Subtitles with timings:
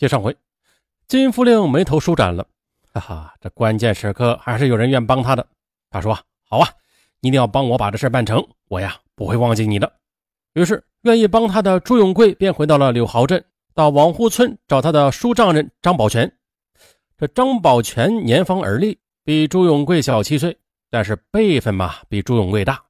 [0.00, 0.34] 接上回，
[1.08, 2.46] 金福令眉头舒展了，
[2.94, 5.46] 哈哈，这关键时刻还是有人愿帮他的。
[5.90, 6.66] 他说：“好啊，
[7.20, 9.92] 你一定要帮我把这事办成，我呀不会忘记你的。”
[10.56, 13.44] 于是，愿意帮他的朱永贵便回到了柳豪镇，
[13.74, 16.34] 到王户村找他的叔丈人张宝全。
[17.18, 20.56] 这张宝全年方而立，比朱永贵小七岁，
[20.88, 22.82] 但是辈分嘛比朱永贵大。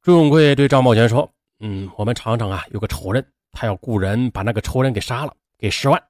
[0.00, 1.30] 朱永贵对张宝全说
[1.60, 6.02] ：“嗯，我们厂长啊有个仇人，他要雇人把那个仇人给杀了，给十万。”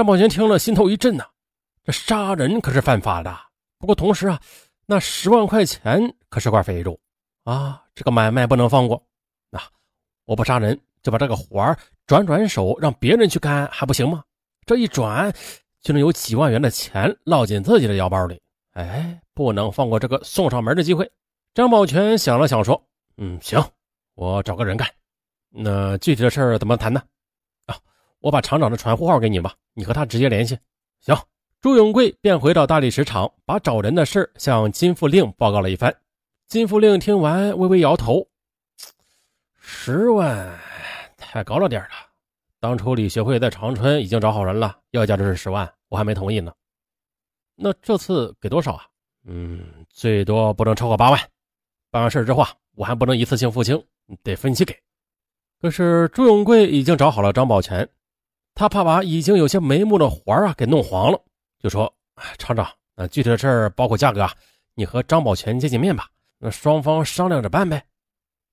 [0.00, 1.26] 张宝全听了心头一震呐，
[1.84, 3.38] 这杀人可是犯法的，
[3.78, 4.40] 不过同时啊，
[4.86, 6.98] 那十万块钱可是块肥肉
[7.44, 9.06] 啊，这个买卖不能放过。
[9.50, 9.60] 那
[10.24, 14.24] 我不杀人，就把这个活儿转转手，让别人去干，还不行吗？
[14.64, 15.30] 这一转，
[15.82, 18.40] 就能有几万元的钱落进自己的腰包里。
[18.72, 21.12] 哎，不能放过这个送上门的机会。
[21.52, 22.82] 张宝全想了想，说
[23.20, 23.62] ：“嗯，行，
[24.14, 24.88] 我找个人干。
[25.50, 27.02] 那具体的事儿怎么谈呢？
[28.20, 30.58] 我把厂长的传呼号给你吧，你和他直接联系。
[31.00, 31.16] 行。”
[31.60, 35.94] 朱永贵便回到大理石厂，把找人的事向金富令报告了一番。
[36.46, 38.26] 金富令听完，微微摇头。
[39.58, 40.58] 十万
[41.18, 41.90] 太高了点了。
[42.60, 46.50] 当初李学会在长春已经找好人了，要价就是十万，我还没同意呢。
[47.56, 48.86] 那这次给多少啊？
[49.26, 51.20] 嗯，最多不能超过八万。
[51.90, 52.42] 办完事之后，
[52.74, 53.78] 我还不能一次性付清，
[54.22, 54.74] 得分期给。
[55.60, 57.86] 可是朱永贵已经找好了张宝全，
[58.54, 61.20] 他怕把已经有些眉目的活啊给弄黄了，
[61.58, 61.92] 就说
[62.38, 64.34] ：“厂长，那具体的事儿包括价格啊，
[64.74, 67.82] 你和张宝全见见面吧，那双方商量着办呗。”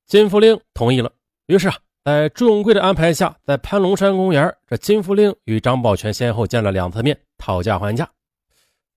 [0.07, 1.11] 金福令同意了。
[1.47, 8.09] 于是啊，在朱永贵的安排下，在潘龙山公园，这金福令与张宝全先后见了两次面，讨价还价。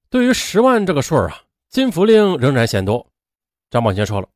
[0.08, 3.04] 对于十万这个数啊，金福令仍然嫌多。
[3.70, 4.28] 张宝全说了：“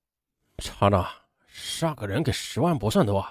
[0.59, 1.07] 厂长，
[1.47, 3.25] 杀个人给十万不算多，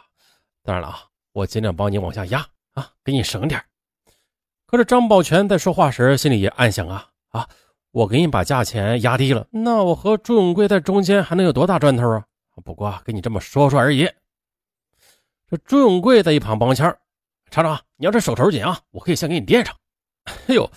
[0.63, 3.63] 当然了啊，我尽量帮你往下压啊，给你省点。”
[4.67, 7.47] 可是张宝全在说话时，心里也暗想啊啊，
[7.91, 12.25] 我给你把价钱压低了，那我和朱永贵在中间还能有多大赚头啊？
[12.63, 14.09] 不过跟你这么说说而已。
[15.49, 16.95] 这朱永贵在一旁帮腔
[17.51, 19.75] ：“厂长，你要是手头紧啊，我可以先给你垫上。
[20.47, 20.69] ”哎呦，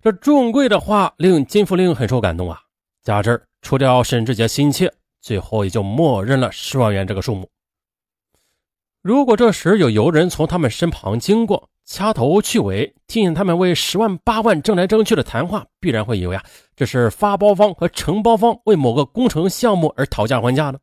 [0.00, 2.60] 这朱永贵的话令金福令很受感动啊。
[3.02, 7.48] 加之除掉沈志杰心切，最后也就默认了十万元这个数目。
[9.02, 16.44] 如果这时有游人从他们身旁经过，掐头去尾，听见他们为十万八万争来争去的谈话，必然会以为啊，
[16.76, 20.78] 这是发包方和承包方为某个工程项目而讨价还价呢。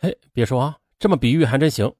[0.00, 1.92] 哎，别说啊，这么比喻还真行。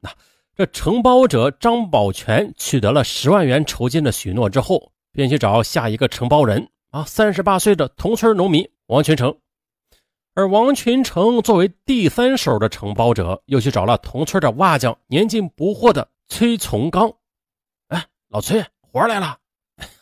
[0.00, 0.10] 那
[0.56, 9.32] 这承包者张宝全取得了十万元酬金的许诺之后，便去找下一个承包人啊，三十八岁的同村农民王全成。
[10.36, 17.10] 而王群成作为第三手的承包者，又去找了同村的瓦匠，年近不惑的崔从刚。
[17.88, 19.38] 哎，老崔，活来了。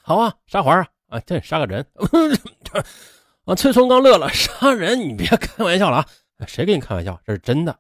[0.03, 0.85] 好啊，杀活啊？
[1.07, 1.87] 啊，这杀个人。
[3.47, 4.99] 啊，崔从刚乐了，杀人？
[4.99, 6.07] 你别开玩笑了啊！
[6.49, 7.17] 谁跟你开玩笑？
[7.25, 7.79] 这是真的。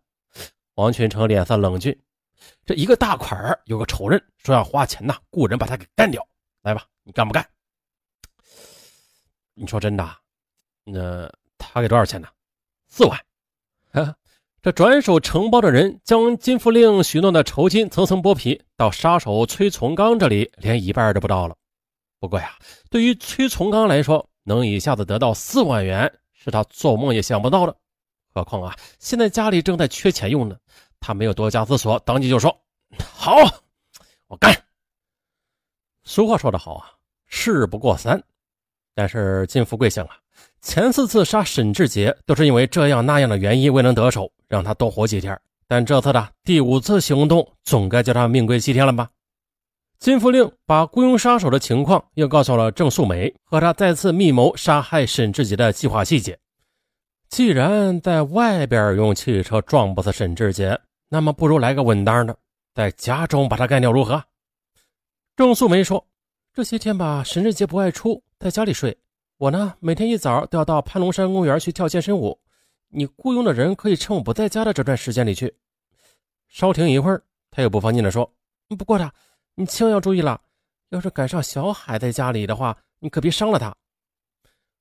[0.76, 2.00] 王群成脸色冷峻，
[2.64, 6.24] 这一个大款儿有个仇人，说要花钱呐，雇人把他给干掉。
[6.62, 7.44] 来吧，你干不干？
[9.54, 10.08] 你说真的？
[10.84, 11.28] 那
[11.58, 12.28] 他给多少钱呢？
[12.94, 13.18] 四万。
[14.62, 21.56] 这转手承包的人将金福令许诺的酬金层层剥皮，到杀手崔从刚这里连一半都不到了。
[22.20, 22.56] 不过呀，
[22.90, 27.76] 对于崔从刚来说，能一下子得到四万元，是他做梦也想不到的。
[28.32, 30.56] 何况啊，现在家里正在缺钱用呢，
[31.00, 32.56] 他没有多加思索，当即就说
[33.12, 33.34] ：“好，
[34.28, 34.54] 我干。”
[36.04, 36.92] 俗话说得好啊，
[37.26, 38.22] 事不过三。
[38.94, 40.16] 但是金富贵想啊，
[40.60, 45.38] 前四次杀沈志杰都是因为这样那样的原因未能得手，让他多活几天。
[45.66, 49.10] 但这次的第五次行动，总该叫他命归西天了吧？
[49.98, 56.38] 金福令把雇佣杀手的情况又告诉了郑素梅，和他再次密谋杀害沈志杰的计划细节。
[57.30, 60.78] 既然在外边用汽车撞不死沈志杰，
[61.08, 62.36] 那么不如来个稳当的，
[62.74, 64.22] 在家中把他干掉，如何？
[65.36, 66.06] 郑素梅说
[66.52, 68.96] ：“这些天吧，沈志杰不爱出，在家里睡。
[69.36, 72.38] 我呢，每天一早都要到潘龙山公园去跳健身舞。
[72.88, 75.54] 你雇佣的人可以趁我不在家的这段时间里去。”
[76.48, 78.32] 稍停一会儿，他又不放心地说
[78.78, 79.12] ：“不过他，
[79.54, 80.40] 你千万要注意了，
[80.90, 83.74] 要是赶上小海在家里的话，你可别伤了他。”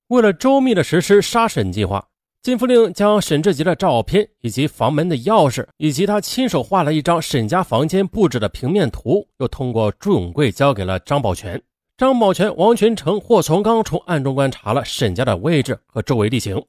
[0.07, 2.09] 为了周密的实施杀沈计划。
[2.44, 11.63] 金福令将沈志杰的照片以及房门的钥匙，以及他亲手画了一张沈家房间布置的平面图，又通过朱永贵交给了张宝全。
[12.03, 16.61] 张宝全、王群成、霍从刚从暗中观察了沈家的位置和周围地形。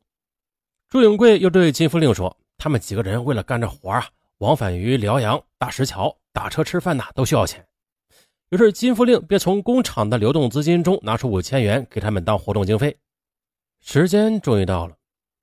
[0.89, 4.07] 朱永贵又对金福令说：“他们几个人为了干这活啊，
[4.39, 7.67] 往返于辽阳、大石桥，打车吃饭呐，都需要钱。
[8.51, 12.97] 于是金福令便从工厂的流动资金中拿出五千元给他们当活动经费。
[13.81, 14.95] 时间终于到了，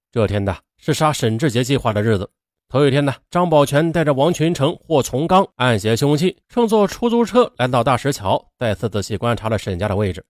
[0.10, 2.32] 这天的是杀沈志杰计划的日子。
[2.72, 10.24] 头一天呢，张宝全带着王群成、霍从刚暗携凶器，乘坐出租车来到大石桥，再次仔细观察了沈家的位置。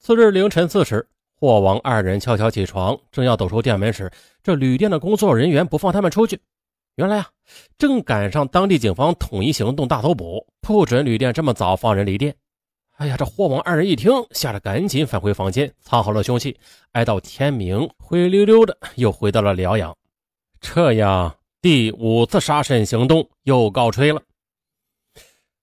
[0.00, 1.08] 次日凌晨四时，
[1.38, 4.10] 霍王二人悄悄起床，正要走出店门时，
[4.42, 6.40] 这旅店的工作人员不放他们出去。
[6.96, 7.28] 原来啊，
[7.78, 12.34] 正赶上当地警方统一行动大搜捕，不准旅店这么早放人离店。
[12.96, 16.58] 哎呀，这霍王二人一听，吓得赶紧返回房间，藏好了凶器，
[16.90, 19.96] 挨到天明，灰溜溜的又回到了辽阳。
[20.74, 24.20] 这样，第五次杀沈行动又告吹了。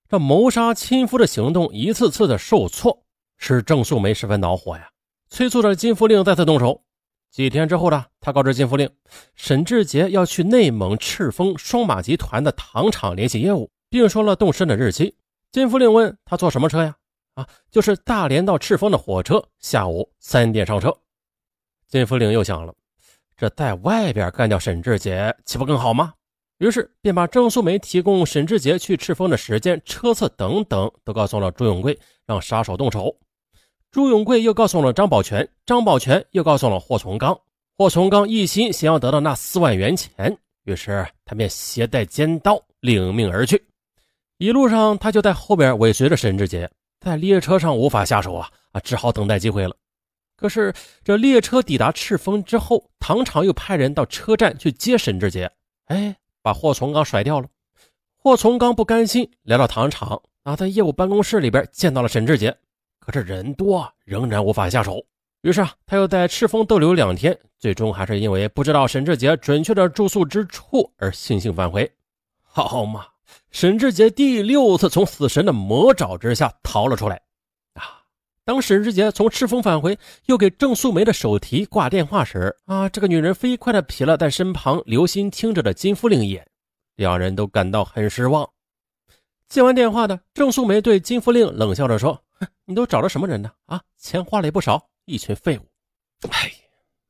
[0.07, 3.03] 这谋杀亲夫的行动一次次的受挫，
[3.37, 4.89] 使郑素梅十分恼火呀，
[5.29, 6.81] 催促着金福令再次动手。
[7.29, 8.89] 几天之后呢，他告知金福令，
[9.35, 15.17] 沈志杰要去内蒙赤峰双马集团的糖厂联系业务，并说了动身的日期。
[15.51, 16.95] 金福令问他坐什么车呀？
[17.33, 20.97] 啊，就是大连到赤峰的火车，下午三点上车。
[21.89, 22.73] 金福令又想了。
[23.35, 26.13] 这在外边干掉沈志杰，岂不更好吗？
[26.59, 33.13] 于是便把郑素梅提供沈志杰去赤峰的时间、车次等等都告诉了朱永贵，让杀手动手。
[33.91, 37.37] 朱永贵又告诉了张宝全，张宝全又告诉了霍从刚。
[37.75, 43.61] 霍从刚一心想要得到那四万元钱，于是他便携带尖刀领命而去。
[44.37, 46.69] 一路上，他就在后边尾随着沈志杰，
[46.99, 49.75] 在列车上无法下手啊啊，只好等待机会了。
[50.43, 50.73] 可是，
[51.05, 55.49] 这列车抵达赤峰之后，唐厂又派人到车站去接沈志杰，
[55.85, 57.47] 哎，把霍从刚甩掉了。
[58.17, 62.53] 霍从刚不甘心，来到唐厂啊，在业务办公室里边见到了沈志杰，
[62.99, 65.01] 可是人多，仍然无法下手。
[65.43, 71.89] 于是啊，他又在赤峰逗留两天，最终还是因为不知道沈志杰准确的住宿之处而悻悻返回。
[72.41, 73.05] 好嘛，
[73.51, 77.21] 沈志杰第六次从死神的魔爪之下逃了出来。
[78.45, 86.45] 当沈志杰从赤峰返回，又给郑素梅的手提挂电话时，啊，这个女人飞快地瞥了在身旁留心听着的金福令一眼，
[86.95, 88.49] 两人都感到很失望。
[89.47, 92.21] 接完电话的郑素梅对金福令冷笑着说：“，
[92.65, 93.49] 你都找了什么人呢？
[93.67, 95.61] 啊，钱花了也不少，一群废物！
[96.29, 96.51] 哎，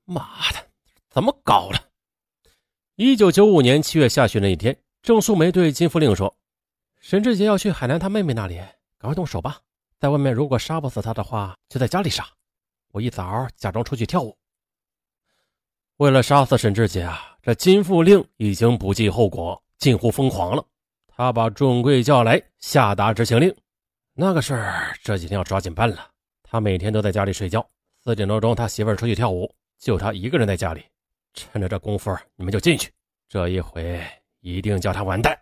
[0.05, 0.59] 妈的，
[1.09, 1.79] 怎么搞的？”
[2.95, 6.35] 一九九五年七月下旬那一天，郑素梅对金福令说
[7.01, 8.57] ：“沈志杰要去海南他妹妹那里，
[8.99, 9.59] 赶快动手吧。”
[10.03, 12.27] 在外面，如果杀不死他的话，就在家里杀。
[12.91, 14.37] 我一早假装出去跳舞。
[15.95, 20.65] 为了杀死沈志杰啊，这金富令已经不计后果，近乎疯狂了。
[21.07, 23.55] 他把众贵叫来，下达执行令。
[24.13, 26.11] 那个事儿这几天要抓紧办了。
[26.43, 27.65] 他每天都在家里睡觉，
[28.03, 29.49] 四点多钟他媳妇儿出去跳舞，
[29.79, 30.83] 就他一个人在家里。
[31.33, 32.91] 趁着这功夫，你们就进去。
[33.29, 34.05] 这一回
[34.41, 35.39] 一定叫他完蛋。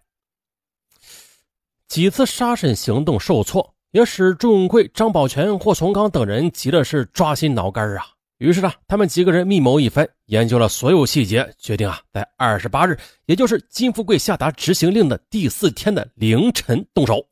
[1.87, 3.75] 几次杀沈行动受挫。
[3.91, 8.05] 也使朱永贵、张宝全、霍从刚等人急的是抓心挠肝啊！
[8.37, 17.27] 于是呢，他们几个人密谋一番，研究了所有细节，决定啊，在二十八日，也就是金富贵下达执行令的第四天的凌晨动手。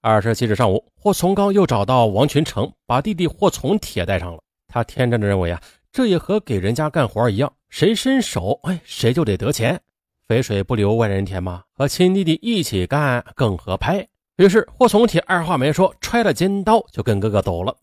[0.00, 4.40] 二十七日上午，霍从刚又找到王群成，把弟弟霍从铁带上了。
[4.66, 5.62] 他天真的认为啊，
[5.92, 9.80] 这也和给人家干活一样，谁伸手，哎，谁就得得钱，
[10.26, 14.08] 肥水不流外人田嘛，和亲弟弟一起干更合拍。
[14.40, 17.76] 于是霍从铁二话没说，揣了尖刀就跟哥哥走了。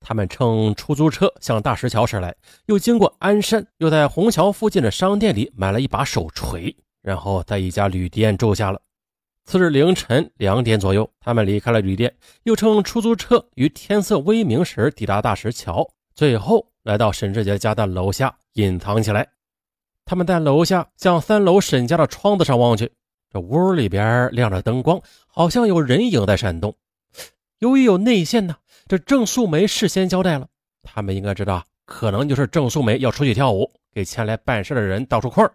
[0.00, 8.78] 他们乘出租车向大石桥驶来，又经过鞍山，又在虹桥附近的商店里买了一把手锤，然后在一家旅店住下了。
[9.46, 19.26] 次日凌晨两点左右，他们离开了旅店，又乘出租车于天色微明时抵达大石桥，最后来到沈志杰家的楼下隐藏起来。
[20.04, 22.92] 他们在楼下向三楼沈家的窗子上望去。
[23.30, 26.74] 这屋里边亮着灯光，好像有人影在闪动。
[27.58, 28.56] 由于有内线呢，
[28.86, 30.48] 这郑素梅事先交代了，
[30.82, 35.48] 他们应该知道，可能就是郑素梅要出去跳舞，给前来办事的人倒出空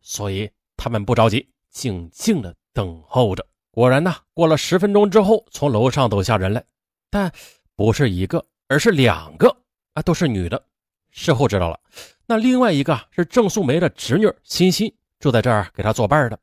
[0.00, 3.44] 所以他们不着急，静静的等候着。
[3.70, 6.64] 果然呢，过了十分钟之后，从楼上走下人来，
[7.10, 7.30] 但
[7.76, 9.54] 不是一个，而是两个
[9.92, 10.64] 啊，都是女的。
[11.10, 11.78] 事后知道了，
[12.26, 16.38] 那另外一个是郑素梅的侄女欣欣，住在这儿给她作伴的。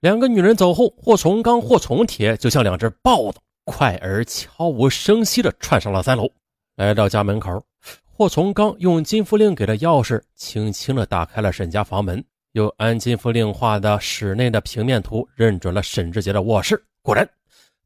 [0.00, 6.30] 两个女人走后，霍从刚、霍从铁就像两只豹子，快而悄无声息地窜上了三楼。
[6.76, 7.60] 来到家门口，
[8.04, 16.80] 霍从刚用金福令给的钥匙，轻轻地打开了沈家房门，又按金福令画的室内的平面图，认准了沈志杰的卧室。
[17.02, 17.28] 果然，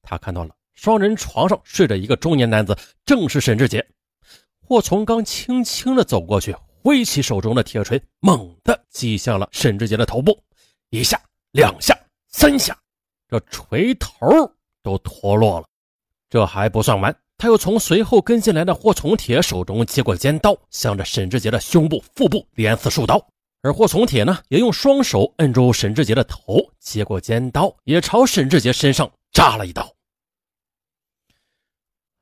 [0.02, 2.76] 他看到了双人床上睡着一个中年男子，
[3.07, 3.83] 正是沈志杰。
[4.61, 10.38] 霍从刚轻轻地走过去，挥起手中的铁锤，猛地击向了沈志杰的头部，
[10.90, 11.19] 一下，
[11.52, 11.99] 两下。
[12.32, 12.76] 三下，
[13.28, 14.10] 这锤头
[14.82, 15.66] 都脱落了。
[16.28, 23.24] 这还不算完，他又从随后跟进来的霍从铁手中接过尖刀，向着沈志杰的胸部、腹部连刺数刀。
[23.60, 29.94] 而霍从铁呢，也用双手摁住沈志杰的头，接过尖刀，也朝沈志杰身上扎了一刀。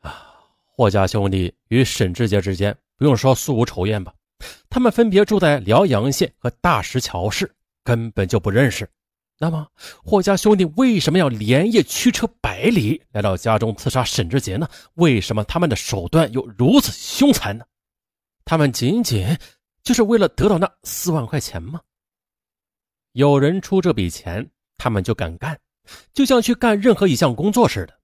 [0.01, 0.27] 啊，
[0.67, 4.13] 霍家兄弟与沈志杰之间，不用说素无仇怨吧？
[4.69, 8.87] 他们分别住在辽阳县和大石桥市，根本就不认识。
[9.43, 9.67] 那么，
[10.05, 14.69] 霍家兄弟为什么要连夜驱车百里来到家中刺杀沈志杰呢？
[14.97, 17.65] 为什么他们的手段又如此凶残呢？
[18.45, 19.27] 他们仅仅……
[19.83, 21.81] 就是为了得到那四万块钱吗？
[23.13, 25.59] 有人出这笔钱，他们就敢干，
[26.13, 27.99] 就像去干任何一项工作似的。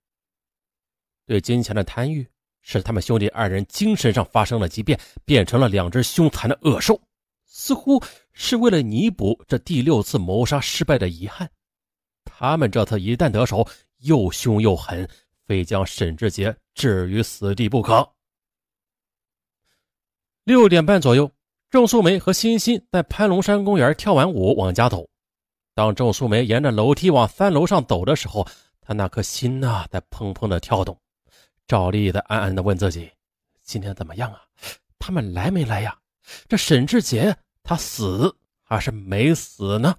[1.27, 2.27] 对金钱的贪欲，
[2.63, 6.99] 使他们兄弟二人精神上发生了畸变，变成了两只凶残的恶兽，
[7.45, 8.03] 似乎
[8.39, 11.51] 是为了弥补这第六次谋杀失败的遗憾。
[12.25, 13.67] 他们这次一旦得手，
[14.01, 15.09] 又凶又狠，
[15.47, 18.07] 非将沈志杰置于死地不可。
[20.45, 21.29] 六点半左右。
[21.69, 25.07] 郑素梅和欣欣在潘龙山公园跳完舞往家走。
[25.75, 28.47] 当郑素梅沿着楼梯往三楼上走的时候，
[28.81, 30.97] 她那颗心呐在砰砰的跳动。
[31.67, 33.11] 赵丽在暗暗的问自己：
[33.65, 34.41] 今天怎么样啊？
[34.99, 35.99] 他们来没来呀？
[36.49, 39.97] 这沈志杰他死还是没死呢？